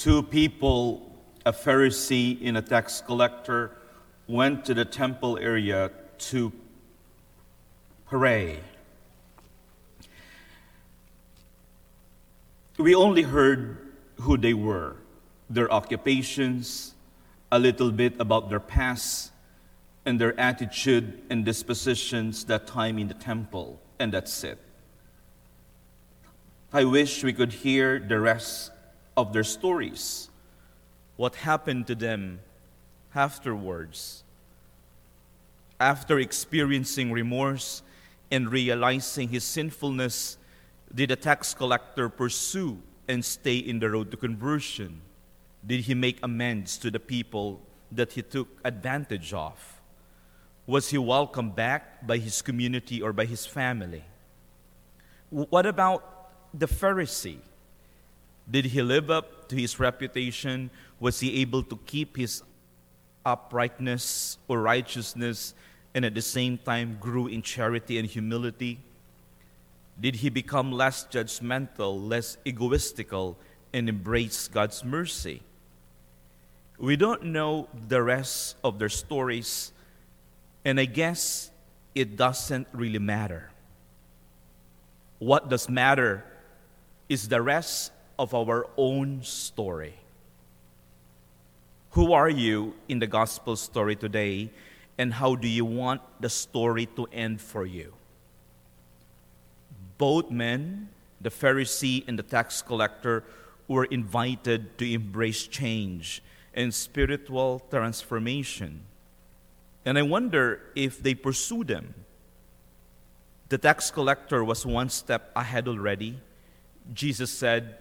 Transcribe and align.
Two 0.00 0.22
people, 0.22 1.14
a 1.44 1.52
Pharisee 1.52 2.38
and 2.48 2.56
a 2.56 2.62
tax 2.62 3.02
collector, 3.02 3.72
went 4.26 4.64
to 4.64 4.72
the 4.72 4.86
temple 4.86 5.36
area 5.36 5.90
to 6.30 6.50
pray. 8.06 8.60
We 12.78 12.94
only 12.94 13.20
heard 13.20 13.92
who 14.22 14.38
they 14.38 14.54
were, 14.54 14.96
their 15.50 15.70
occupations, 15.70 16.94
a 17.52 17.58
little 17.58 17.92
bit 17.92 18.14
about 18.18 18.48
their 18.48 18.58
past, 18.58 19.32
and 20.06 20.18
their 20.18 20.32
attitude 20.40 21.20
and 21.28 21.44
dispositions 21.44 22.46
that 22.46 22.66
time 22.66 22.98
in 22.98 23.08
the 23.08 23.20
temple, 23.20 23.78
and 23.98 24.14
that's 24.14 24.44
it. 24.44 24.58
I 26.72 26.84
wish 26.84 27.22
we 27.22 27.34
could 27.34 27.52
hear 27.52 27.98
the 27.98 28.18
rest 28.18 28.70
of 29.20 29.32
their 29.32 29.44
stories. 29.44 30.30
What 31.16 31.34
happened 31.36 31.86
to 31.88 31.94
them 31.94 32.40
afterwards? 33.14 34.24
After 35.78 36.18
experiencing 36.18 37.12
remorse 37.12 37.82
and 38.30 38.50
realizing 38.50 39.28
his 39.28 39.44
sinfulness, 39.44 40.38
did 40.94 41.10
the 41.10 41.16
tax 41.16 41.54
collector 41.54 42.08
pursue 42.08 42.80
and 43.06 43.24
stay 43.24 43.56
in 43.56 43.78
the 43.78 43.90
road 43.90 44.10
to 44.10 44.16
conversion? 44.16 45.02
Did 45.66 45.82
he 45.82 45.94
make 45.94 46.18
amends 46.22 46.78
to 46.78 46.90
the 46.90 47.00
people 47.00 47.60
that 47.92 48.12
he 48.12 48.22
took 48.22 48.48
advantage 48.64 49.34
of? 49.34 49.80
Was 50.66 50.90
he 50.90 50.98
welcomed 50.98 51.54
back 51.56 52.06
by 52.06 52.18
his 52.18 52.40
community 52.40 53.02
or 53.02 53.12
by 53.12 53.26
his 53.26 53.44
family? 53.44 54.04
What 55.28 55.66
about 55.66 56.30
the 56.54 56.66
Pharisee? 56.66 57.38
Did 58.50 58.66
he 58.66 58.82
live 58.82 59.10
up 59.10 59.48
to 59.48 59.56
his 59.56 59.78
reputation? 59.78 60.70
Was 60.98 61.20
he 61.20 61.40
able 61.40 61.62
to 61.64 61.78
keep 61.86 62.16
his 62.16 62.42
uprightness 63.24 64.38
or 64.48 64.60
righteousness 64.60 65.54
and 65.94 66.04
at 66.04 66.14
the 66.14 66.22
same 66.22 66.58
time 66.58 66.96
grew 67.00 67.26
in 67.26 67.42
charity 67.42 67.98
and 67.98 68.08
humility? 68.08 68.80
Did 70.00 70.16
he 70.16 70.30
become 70.30 70.72
less 70.72 71.04
judgmental, 71.04 72.08
less 72.08 72.38
egoistical, 72.44 73.36
and 73.72 73.88
embrace 73.88 74.48
God's 74.48 74.84
mercy? 74.84 75.42
We 76.78 76.96
don't 76.96 77.24
know 77.24 77.68
the 77.88 78.02
rest 78.02 78.56
of 78.64 78.78
their 78.78 78.88
stories, 78.88 79.72
and 80.64 80.80
I 80.80 80.86
guess 80.86 81.50
it 81.94 82.16
doesn't 82.16 82.66
really 82.72 82.98
matter. 82.98 83.50
What 85.18 85.50
does 85.50 85.68
matter 85.68 86.24
is 87.10 87.28
the 87.28 87.42
rest 87.42 87.92
of 88.20 88.36
our 88.36 88.68
own 88.76 89.24
story. 89.24 89.94
Who 91.96 92.12
are 92.12 92.28
you 92.28 92.74
in 92.86 93.00
the 93.00 93.08
gospel 93.08 93.56
story 93.56 93.96
today, 93.96 94.50
and 95.00 95.12
how 95.14 95.34
do 95.34 95.48
you 95.48 95.64
want 95.64 96.02
the 96.20 96.28
story 96.28 96.84
to 96.94 97.08
end 97.10 97.40
for 97.40 97.64
you? 97.64 97.94
both 100.00 100.30
men, 100.30 100.88
the 101.20 101.28
Pharisee 101.28 102.02
and 102.08 102.18
the 102.18 102.22
tax 102.22 102.62
collector, 102.62 103.22
were 103.68 103.84
invited 103.84 104.78
to 104.78 104.90
embrace 104.90 105.46
change 105.46 106.22
and 106.54 106.72
spiritual 106.72 107.60
transformation. 107.70 108.80
And 109.84 109.98
I 109.98 110.02
wonder 110.02 110.62
if 110.74 111.02
they 111.02 111.14
pursue 111.14 111.64
them. 111.64 111.92
The 113.50 113.58
tax 113.58 113.90
collector 113.90 114.42
was 114.42 114.64
one 114.64 114.88
step 114.88 115.30
ahead 115.36 115.68
already. 115.68 116.18
Jesus 116.94 117.30
said 117.30 117.76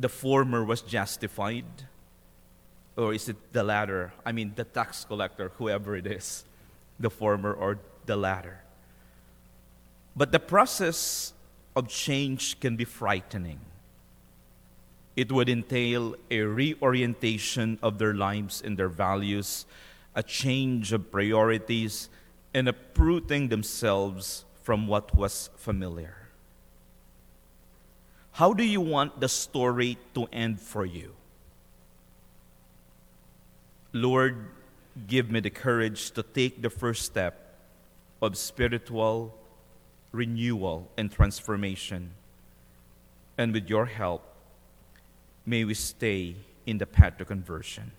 the 0.00 0.08
former 0.08 0.64
was 0.64 0.80
justified. 0.82 1.64
Or 2.96 3.14
is 3.14 3.28
it 3.28 3.52
the 3.52 3.62
latter? 3.62 4.12
I 4.24 4.32
mean, 4.32 4.52
the 4.56 4.64
tax 4.64 5.04
collector, 5.04 5.52
whoever 5.58 5.96
it 5.96 6.06
is, 6.06 6.44
the 6.98 7.10
former 7.10 7.52
or 7.52 7.78
the 8.06 8.16
latter. 8.16 8.60
But 10.16 10.32
the 10.32 10.40
process 10.40 11.32
of 11.76 11.88
change 11.88 12.58
can 12.60 12.76
be 12.76 12.84
frightening. 12.84 13.60
It 15.16 15.30
would 15.30 15.48
entail 15.48 16.16
a 16.30 16.40
reorientation 16.40 17.78
of 17.82 17.98
their 17.98 18.14
lives 18.14 18.62
and 18.64 18.76
their 18.76 18.88
values, 18.88 19.66
a 20.14 20.22
change 20.22 20.92
of 20.92 21.10
priorities, 21.10 22.08
and 22.54 22.68
uprooting 22.68 23.48
themselves 23.48 24.44
from 24.62 24.86
what 24.86 25.14
was 25.14 25.50
familiar. 25.56 26.29
How 28.32 28.52
do 28.52 28.64
you 28.64 28.80
want 28.80 29.20
the 29.20 29.28
story 29.28 29.98
to 30.14 30.26
end 30.32 30.60
for 30.60 30.86
you? 30.86 31.14
Lord, 33.92 34.46
give 35.06 35.30
me 35.30 35.40
the 35.40 35.50
courage 35.50 36.12
to 36.12 36.22
take 36.22 36.62
the 36.62 36.70
first 36.70 37.04
step 37.04 37.56
of 38.22 38.36
spiritual 38.36 39.34
renewal, 40.12 40.90
and 40.96 41.10
transformation. 41.10 42.12
And 43.38 43.52
with 43.52 43.68
your 43.68 43.86
help, 43.86 44.22
may 45.46 45.64
we 45.64 45.74
stay 45.74 46.36
in 46.66 46.78
the 46.78 46.86
path 46.86 47.18
to 47.18 47.24
conversion. 47.24 47.92